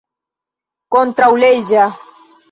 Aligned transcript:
kontraŭleĝa 0.95 1.85